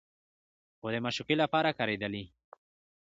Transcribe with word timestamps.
خو 0.77 0.87
د 0.93 0.95
معشوقې 1.05 1.35
لپاره 1.43 1.75
کارېدلي 1.79 2.23